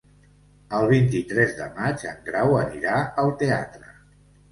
[0.77, 3.93] El vint-i-tres de maig en Grau anirà al teatre.